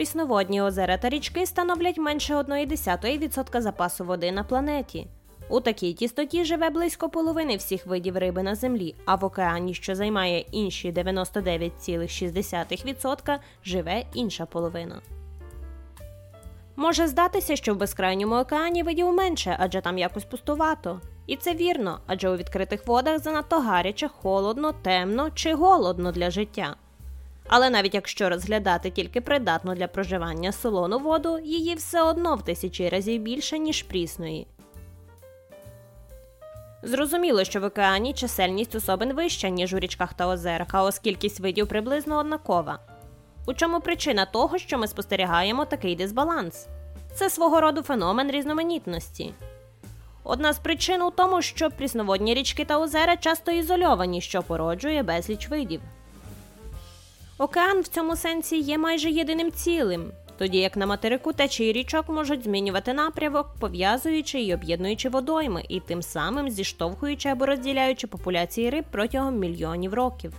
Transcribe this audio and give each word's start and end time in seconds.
прісноводні 0.00 0.62
озера 0.62 0.96
та 0.96 1.08
річки 1.08 1.46
становлять 1.46 1.98
менше 1.98 2.34
1,1% 2.34 3.60
запасу 3.60 4.04
води 4.04 4.32
на 4.32 4.44
планеті. 4.44 5.06
У 5.48 5.60
такій 5.60 5.92
тістоті 5.92 6.44
живе 6.44 6.70
близько 6.70 7.08
половини 7.08 7.56
всіх 7.56 7.86
видів 7.86 8.16
риби 8.16 8.42
на 8.42 8.54
землі, 8.54 8.94
а 9.04 9.14
в 9.14 9.24
океані, 9.24 9.74
що 9.74 9.94
займає 9.94 10.44
інші 10.52 10.92
99,6%, 10.92 13.38
живе 13.64 14.04
інша 14.14 14.46
половина. 14.46 15.00
Може 16.76 17.06
здатися, 17.06 17.56
що 17.56 17.74
в 17.74 17.76
безкрайньому 17.76 18.34
океані 18.34 18.82
видів 18.82 19.12
менше, 19.12 19.56
адже 19.58 19.80
там 19.80 19.98
якось 19.98 20.24
пустувато. 20.24 21.00
І 21.26 21.36
це 21.36 21.54
вірно, 21.54 22.00
адже 22.06 22.30
у 22.30 22.36
відкритих 22.36 22.86
водах 22.86 23.18
занадто 23.18 23.60
гаряче, 23.60 24.08
холодно, 24.08 24.72
темно 24.72 25.30
чи 25.34 25.54
голодно 25.54 26.12
для 26.12 26.30
життя. 26.30 26.76
Але 27.52 27.70
навіть 27.70 27.94
якщо 27.94 28.28
розглядати 28.28 28.90
тільки 28.90 29.20
придатну 29.20 29.74
для 29.74 29.88
проживання 29.88 30.52
солону 30.52 30.98
воду, 30.98 31.38
її 31.38 31.74
все 31.74 32.02
одно 32.02 32.36
в 32.36 32.42
тисячі 32.42 32.88
разів 32.88 33.22
більше, 33.22 33.58
ніж 33.58 33.82
прісної. 33.82 34.46
Зрозуміло, 36.82 37.44
що 37.44 37.60
в 37.60 37.64
океані 37.64 38.14
чисельність 38.14 38.74
особин 38.74 39.12
вища, 39.12 39.48
ніж 39.48 39.74
у 39.74 39.78
річках 39.78 40.14
та 40.14 40.28
озерах, 40.28 40.68
а 40.72 40.82
ось 40.82 40.98
кількість 40.98 41.40
видів 41.40 41.68
приблизно 41.68 42.18
однакова. 42.18 42.78
У 43.46 43.54
чому 43.54 43.80
причина 43.80 44.26
того, 44.26 44.58
що 44.58 44.78
ми 44.78 44.88
спостерігаємо 44.88 45.64
такий 45.64 45.96
дисбаланс? 45.96 46.66
Це 47.14 47.30
свого 47.30 47.60
роду 47.60 47.82
феномен 47.82 48.30
різноманітності. 48.30 49.32
Одна 50.24 50.52
з 50.52 50.58
причин 50.58 51.02
у 51.02 51.10
тому, 51.10 51.42
що 51.42 51.70
прісноводні 51.70 52.34
річки 52.34 52.64
та 52.64 52.78
озера 52.80 53.16
часто 53.16 53.52
ізольовані, 53.52 54.20
що 54.20 54.42
породжує 54.42 55.02
безліч 55.02 55.48
видів. 55.48 55.80
Океан 57.40 57.80
в 57.80 57.88
цьому 57.88 58.16
сенсі 58.16 58.58
є 58.58 58.78
майже 58.78 59.10
єдиним 59.10 59.52
цілим, 59.52 60.12
тоді 60.38 60.58
як 60.58 60.76
на 60.76 60.86
материку 60.86 61.32
течії 61.32 61.72
річок 61.72 62.08
можуть 62.08 62.44
змінювати 62.44 62.92
напрямок, 62.92 63.54
пов'язуючи 63.60 64.42
і 64.42 64.54
об'єднуючи 64.54 65.08
водойми, 65.08 65.62
і 65.68 65.80
тим 65.80 66.02
самим 66.02 66.50
зіштовхуючи 66.50 67.28
або 67.28 67.46
розділяючи 67.46 68.06
популяції 68.06 68.70
риб 68.70 68.84
протягом 68.90 69.38
мільйонів 69.38 69.94
років. 69.94 70.32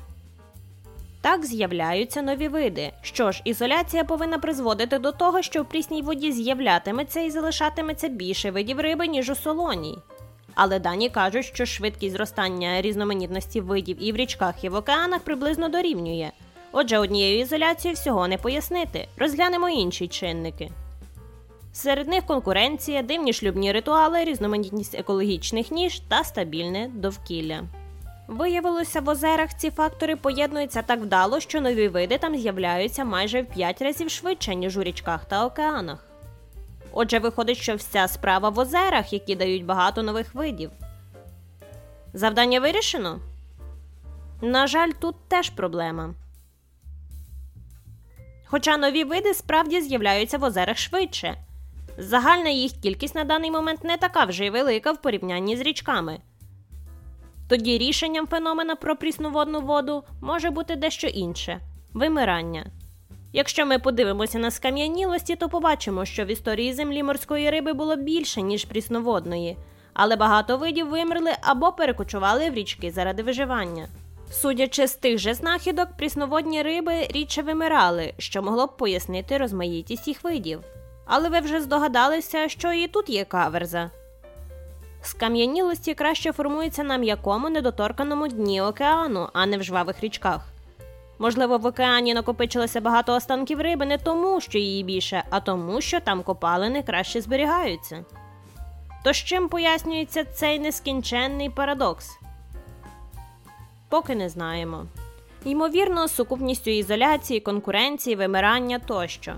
Так 1.22 1.46
з'являються 1.46 2.22
нові 2.22 2.48
види. 2.48 2.92
Що 3.02 3.32
ж, 3.32 3.42
ізоляція 3.46 4.04
повинна 4.04 4.38
призводити 4.38 5.00
до 5.00 5.12
того, 5.12 5.42
що 5.42 5.64
в 5.64 5.70
прісній 5.70 6.02
воді 6.02 6.32
з'являтиметься 6.32 7.20
і 7.20 7.30
залишатиметься 7.30 8.08
більше 8.08 8.52
видів 8.52 8.80
риби, 8.80 9.08
ніж 9.08 9.30
у 9.30 9.36
солоній. 9.36 9.98
Але 10.56 10.80
дані 10.80 11.10
кажуть, 11.10 11.46
що 11.46 11.66
швидкість 11.66 12.16
зростання 12.16 12.82
різноманітності 12.82 13.62
видів 13.62 13.98
і 14.00 14.12
в 14.12 14.16
річках, 14.16 14.64
і 14.64 14.70
в 14.70 14.76
океанах 14.76 15.22
приблизно 15.22 15.70
дорівнює. 15.70 16.32
Отже, 16.72 16.98
однією 16.98 17.40
ізоляцією 17.40 17.96
всього 17.96 18.28
не 18.28 18.38
пояснити. 18.38 19.08
Розглянемо 19.18 19.70
інші 19.70 20.08
чинники. 20.08 20.72
Серед 21.74 22.08
них 22.08 22.26
конкуренція, 22.26 23.02
дивні 23.02 23.34
шлюбні 23.34 23.72
ритуали, 23.72 24.24
різноманітність 24.24 24.96
екологічних 24.96 25.72
ніж 25.72 26.00
та 26.00 26.24
стабільне 26.24 26.90
довкілля. 26.94 27.64
Виявилося, 28.28 29.02
в 29.02 29.10
озерах 29.10 29.50
ці 29.58 29.70
фактори 29.70 30.16
поєднуються 30.16 30.82
так 30.82 31.00
вдало, 31.00 31.40
що 31.40 31.62
нові 31.62 31.88
види 31.88 32.18
там 32.18 32.38
з'являються 32.38 33.06
майже 33.06 33.42
в 33.42 33.46
5 33.46 33.82
разів 33.82 34.10
швидше, 34.10 34.56
ніж 34.56 34.78
у 34.78 34.84
річках 34.84 35.26
та 35.26 35.46
океанах. 35.46 36.06
Отже, 36.92 37.20
виходить, 37.20 37.58
що 37.58 37.76
вся 37.76 38.08
справа 38.08 38.50
в 38.50 38.60
озерах, 38.60 39.14
які 39.14 39.36
дають 39.36 39.66
багато 39.66 40.04
нових 40.04 40.36
видів. 40.36 40.72
Завдання 42.14 42.60
вирішено? 42.60 43.20
На 44.42 44.68
жаль, 44.68 44.92
тут 45.00 45.16
теж 45.28 45.50
проблема. 45.50 46.14
Хоча 48.52 48.78
нові 48.78 49.04
види 49.04 49.34
справді 49.34 49.82
з'являються 49.82 50.38
в 50.38 50.44
озерах 50.44 50.78
швидше. 50.78 51.36
Загальна 51.98 52.50
їх 52.50 52.72
кількість 52.72 53.16
на 53.16 53.24
даний 53.24 53.52
момент 53.52 53.84
не 53.84 53.98
така 53.98 54.26
вже 54.26 54.46
й 54.46 54.50
велика 54.50 54.92
в 54.92 55.02
порівнянні 55.02 55.58
з 55.58 55.62
річками. 55.62 56.20
Тоді 57.50 57.78
рішенням 57.78 58.28
феномена 58.28 58.76
про 58.76 58.96
прісноводну 58.96 59.62
воду 59.62 60.04
може 60.22 60.50
бути 60.50 60.76
дещо 60.76 61.08
інше 61.08 61.60
вимирання. 61.94 62.66
Якщо 63.34 63.66
ми 63.66 63.80
подивимося 63.80 64.40
на 64.40 64.52
скам'янілості, 64.52 65.36
то 65.36 65.50
побачимо, 65.50 66.06
що 66.06 66.26
в 66.26 66.28
історії 66.28 66.74
землі 66.74 67.04
морської 67.04 67.50
риби 67.50 67.74
було 67.74 67.96
більше, 67.96 68.42
ніж 68.42 68.66
прісноводної, 68.66 69.58
але 69.94 70.16
багато 70.16 70.58
видів 70.58 70.90
вимерли 70.90 71.32
або 71.42 71.72
перекочували 71.72 72.50
в 72.50 72.54
річки 72.54 72.92
заради 72.92 73.24
виживання. 73.24 73.88
Судячи 74.32 74.88
з 74.88 74.96
тих 74.96 75.18
же 75.18 75.34
знахідок, 75.34 75.90
прісноводні 75.98 76.62
риби 76.62 77.08
рідше 77.10 77.42
вимирали, 77.42 78.14
що 78.18 78.42
могло 78.44 78.68
б 78.68 78.78
пояснити 78.78 79.38
розмаїтість 79.38 80.08
їх 80.08 80.24
видів. 80.24 80.62
Але 81.06 81.30
ви 81.30 81.40
вже 81.40 81.62
здогадалися, 81.62 82.50
що 82.50 82.74
і 82.74 82.88
тут 82.88 83.10
є 83.10 83.26
каверза. 83.26 83.92
Скам'янілості 85.02 85.94
краще 85.94 86.32
формується 86.32 86.84
на 86.84 86.98
м'якому 86.98 87.50
недоторканому 87.50 88.28
дні 88.28 88.62
океану, 88.62 89.28
а 89.34 89.46
не 89.46 89.58
в 89.58 89.64
жвавих 89.64 90.00
річках. 90.02 90.42
Можливо, 91.20 91.58
в 91.58 91.66
океані 91.66 92.14
накопичилося 92.14 92.82
багато 92.82 93.16
останків 93.16 93.62
риби 93.62 93.86
не 93.86 93.98
тому, 93.98 94.42
що 94.42 94.58
її 94.58 94.84
більше, 94.84 95.24
а 95.30 95.40
тому, 95.40 95.82
що 95.82 96.00
там 96.00 96.24
копалини 96.24 96.84
краще 96.84 97.22
зберігаються. 97.22 98.06
То 99.04 99.14
з 99.14 99.18
чим 99.18 99.50
пояснюється 99.50 100.26
цей 100.26 100.60
нескінченний 100.60 101.50
парадокс? 101.50 102.21
Поки 103.92 104.16
не 104.16 104.30
знаємо. 104.30 104.86
Ймовірно, 105.46 106.08
сукупністю 106.08 106.70
ізоляції, 106.70 107.40
конкуренції, 107.40 108.16
вимирання 108.16 108.80
тощо. 108.80 109.34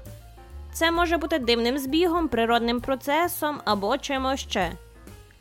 Це 0.74 0.92
може 0.92 1.18
бути 1.18 1.40
дивним 1.40 1.78
збігом, 1.78 2.28
природним 2.28 2.82
процесом 2.82 3.62
або 3.66 3.98
чимось 3.98 4.40
ще. 4.40 4.72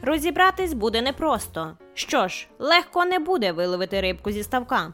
Розібратись 0.02 0.72
буде 0.72 1.02
непросто. 1.02 1.76
Що 1.94 2.28
ж, 2.28 2.48
легко 2.58 3.04
не 3.04 3.18
буде 3.18 3.52
виловити 3.52 4.00
рибку 4.00 4.30
зі 4.30 4.42
ставка. 4.42 4.92